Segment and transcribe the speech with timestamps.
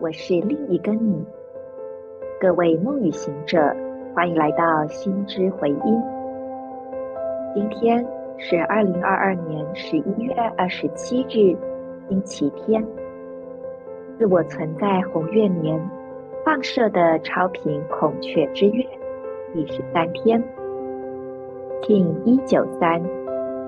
[0.00, 1.22] 我是另一个你。
[2.40, 3.58] 各位梦语行者，
[4.14, 6.02] 欢迎来到心之回音。
[7.54, 8.02] 今天
[8.38, 11.54] 是二零二二年十一月二十七日，
[12.08, 12.82] 星期天。
[14.18, 15.78] 自我存在红月年
[16.46, 18.82] 放射的超频孔雀之月
[19.52, 20.42] 第十三天
[21.82, 23.02] ，King 一九三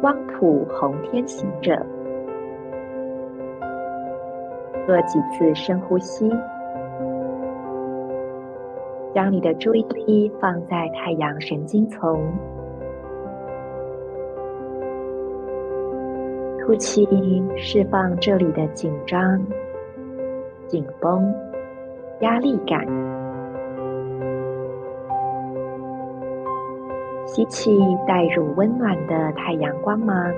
[0.00, 1.84] 光谱红天行者。
[4.86, 6.28] 做几次深呼吸，
[9.14, 12.20] 将你的注意力放在太阳神经丛，
[16.66, 17.06] 呼气，
[17.56, 19.40] 释放这里的紧张、
[20.66, 21.32] 紧绷、
[22.20, 22.84] 压力感。
[27.26, 30.32] 吸气，带入温暖的太阳光芒。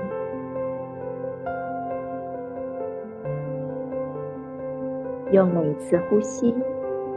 [5.35, 6.55] 用每次呼吸，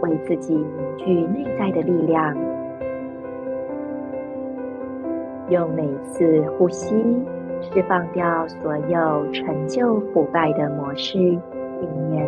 [0.01, 2.35] 为自己凝聚内在的力量；
[5.51, 6.97] 用每次呼吸，
[7.61, 11.41] 释放掉所有陈旧腐败的模式、信
[12.11, 12.27] 念、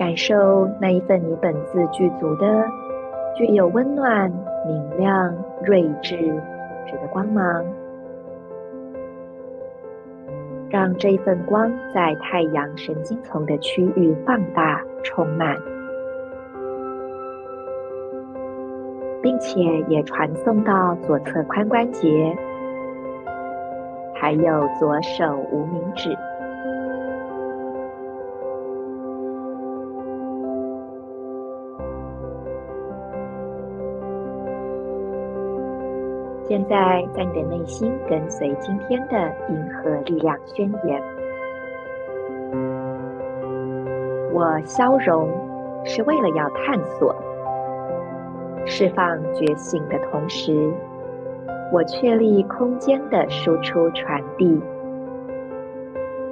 [0.00, 2.64] 感受那一份你本自具足的、
[3.36, 4.32] 具有温暖、
[4.66, 5.30] 明亮、
[5.62, 6.32] 睿智、品
[6.86, 7.62] 质的光芒，
[10.70, 15.54] 让这一份光在太阳神经丛的区域放大、充满，
[19.20, 22.34] 并且也传送到左侧髋关节，
[24.14, 26.16] 还有左手无名指。
[36.50, 41.00] 现在，在你的内心跟随今天的银河力量宣言。
[44.32, 45.28] 我消融，
[45.84, 47.14] 是为了要探索、
[48.66, 50.72] 释放觉醒的同时，
[51.72, 54.60] 我确立空间的输出传递。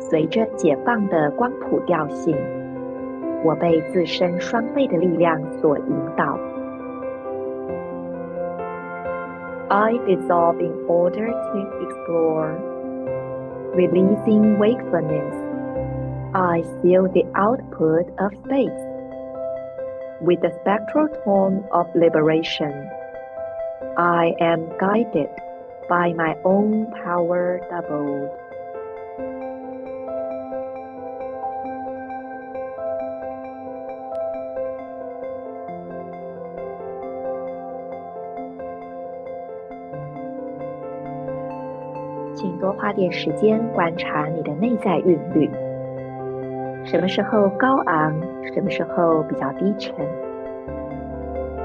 [0.01, 2.37] 随着解放的光谱调性，
[3.45, 6.37] 我被自身双倍的力量所引导。
[9.71, 12.57] I dissolve in order to explore.
[13.75, 15.35] Releasing wakefulness,
[16.35, 18.81] I seal the output of space
[20.23, 22.73] with the spectral tone of liberation.
[23.99, 25.29] I am guided
[25.87, 28.38] by my own power doubled.
[42.69, 45.49] 多花点时间观察你的内在韵律，
[46.85, 48.15] 什么时候高昂，
[48.53, 49.95] 什么时候比较低沉。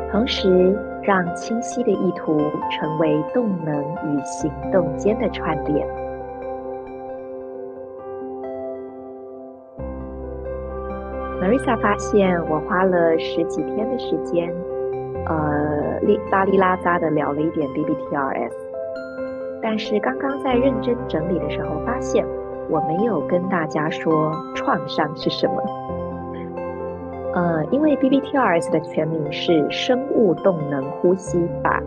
[0.09, 2.37] 同时，让清晰的意图
[2.71, 5.85] 成为动能与行动间的串联。
[11.41, 14.49] Marisa 发现，我花了十几天的时间，
[15.25, 18.62] 呃，哩拉哩拉杂的聊了一点 BBTRS。
[19.63, 22.23] 但是刚刚在认真整理的时候，发现
[22.69, 25.63] 我没有跟大家说创伤是什么。
[27.33, 31.81] 呃，因为 BBTRS 的全名是生物动能呼吸法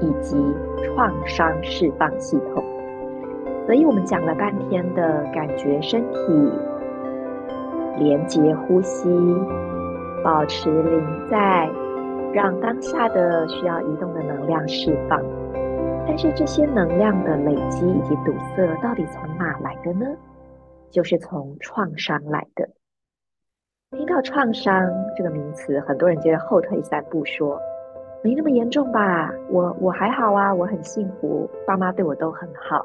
[0.00, 0.36] 以及
[0.82, 2.64] 创伤释放系统，
[3.66, 6.52] 所以我们讲了半天的感觉身体
[7.98, 9.08] 连接呼吸，
[10.24, 11.00] 保持临
[11.30, 11.70] 在，
[12.32, 15.20] 让当下的需要移动的能量释放。
[16.06, 20.06] 但是这些能量的累积以及堵塞到底从哪来的呢？
[20.90, 22.68] 就是从创伤来的。
[23.96, 27.58] 听到创伤这个名词，很多人就会后退三步说，
[28.22, 29.32] 没那么严重吧？
[29.50, 32.84] 我我还好啊，我很幸福，爸妈对我都很好，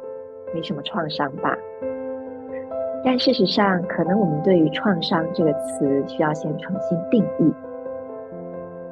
[0.54, 1.58] 没什么创伤吧？
[3.04, 7.54] 但事实上，可能我们对于创伤这个词需要先重新定义。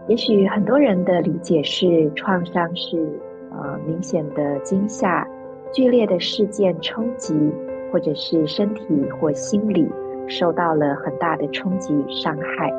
[0.08, 3.20] 也许很多人的理解是，创伤是。
[3.58, 5.28] 呃，明显的惊吓、
[5.72, 7.34] 剧烈的事件冲击，
[7.92, 8.84] 或者是身体
[9.20, 9.88] 或心理
[10.28, 12.74] 受到了很大的冲击与伤害。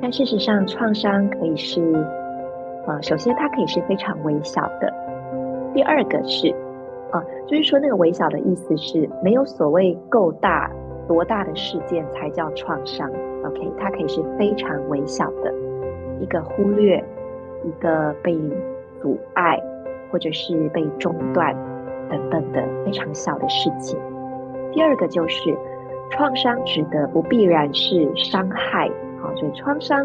[0.00, 1.80] 但事实上，创伤可以是，
[2.86, 4.92] 呃，首先它可以是非常微小的。
[5.74, 6.54] 第二个是，
[7.12, 10.70] 呃，就是说那个微小的意思是没有所谓够大
[11.08, 13.10] 多大的事件才叫创伤
[13.44, 15.52] ？OK，它可以是非常微小的
[16.20, 17.02] 一个忽略，
[17.64, 18.38] 一个被
[19.06, 19.56] 阻碍，
[20.10, 21.54] 或者是被中断
[22.10, 23.96] 等等的非常小的事情。
[24.72, 25.56] 第二个就是
[26.10, 28.90] 创伤指的不必然是伤害，
[29.22, 30.04] 好，所以创伤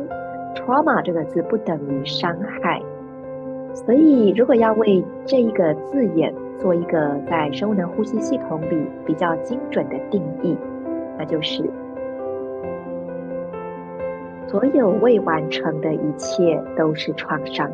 [0.54, 2.32] （trauma） 这个字不等于伤
[2.62, 2.80] 害。
[3.74, 10.56] 所以如果要为这一个字眼做一个在生物能呼吸系统里比较精准的定义，
[11.18, 11.64] 那就是
[14.48, 17.72] 所有未完成的一切都是创伤，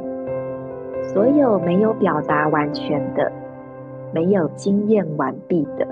[1.07, 3.31] 所有没有表达完全的，
[4.13, 5.87] 没有经验完毕的。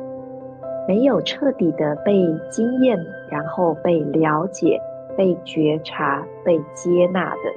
[0.88, 2.14] 没有彻底的被
[2.50, 2.96] 经验，
[3.30, 4.80] 然后被了解、
[5.18, 7.52] 被觉察、被接纳的，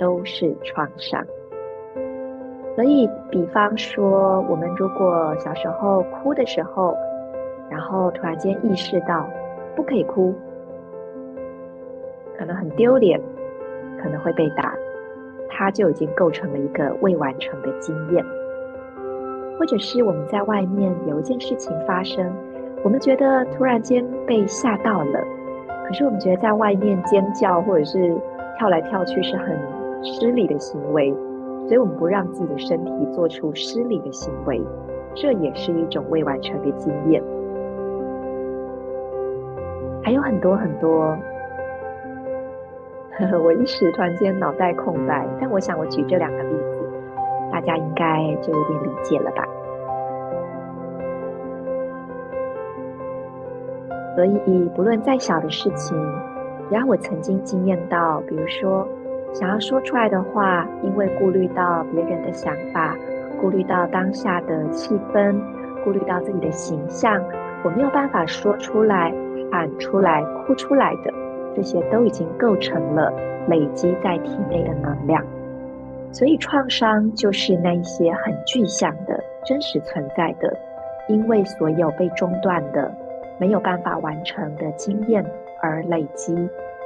[0.00, 1.24] 都是创伤。
[2.74, 6.96] 所以，比方说，我们如果小时候哭的时候，
[7.70, 9.28] 然后突然间意识到
[9.76, 10.34] 不可以哭，
[12.36, 13.20] 可能很丢脸，
[14.02, 14.74] 可能会被打，
[15.48, 18.24] 它就已经构成了一个未完成的经验。
[19.58, 22.32] 或者是我们在外面有一件事情发生，
[22.82, 25.24] 我们觉得突然间被吓到了，
[25.86, 28.14] 可是我们觉得在外面尖叫或者是
[28.58, 29.56] 跳来跳去是很
[30.02, 31.14] 失礼的行为，
[31.66, 34.60] 所以我们不让自己的身体做出失礼的行为，
[35.14, 37.22] 这也是一种未完成的经验。
[40.02, 41.16] 还有很多很多，
[43.42, 46.74] 我一时突然间脑袋空白，但我想我举这两个例子。
[47.52, 49.46] 大家应该就有点理解了吧？
[54.16, 55.96] 所以，不论再小的事情，
[56.68, 58.88] 只要我曾经经验到，比如说
[59.32, 62.96] 想要说出来的话，因为顾虑到别人的想法，
[63.40, 65.36] 顾虑到当下的气氛，
[65.84, 67.22] 顾虑到自己的形象，
[67.62, 69.14] 我没有办法说出来、
[69.52, 71.14] 喊出来、哭出来的，
[71.54, 73.12] 这些都已经构成了
[73.48, 75.24] 累积在体内的能量。
[76.12, 80.56] 所以，创伤就是那一些很具象的、真实存在的，
[81.08, 82.88] 因为所有被中断的、
[83.38, 85.24] 没有办法完成的经验
[85.60, 86.32] 而累积、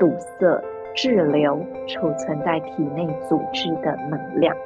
[0.00, 0.62] 堵塞、
[0.94, 4.56] 滞留、储存在体内组织的能量。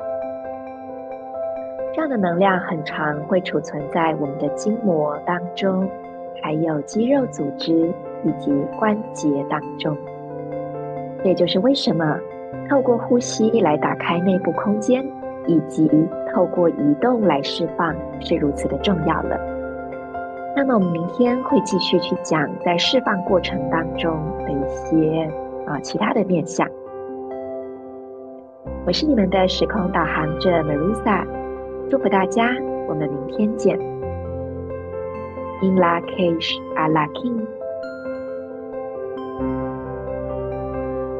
[1.93, 5.91] 这样的能量很常会储存在我们的筋膜当中，
[6.41, 7.93] 还有肌肉组织
[8.25, 9.97] 以及关节当中。
[11.19, 12.19] 这也就是为什么。
[12.69, 15.05] 透过呼吸来打开内部空间，
[15.47, 15.91] 以及
[16.33, 19.39] 透过移动来释放，是如此的重要了。
[20.57, 25.29] 那么我们明天会继续去讲在释放过程当中的一些
[25.67, 26.67] 啊其他的面向。
[28.87, 31.27] 我是你们的时空导航者 Marisa，
[31.91, 32.55] 祝福大家，
[32.89, 33.79] 我们明天见。
[35.61, 37.47] In Lak'ech Ala K'in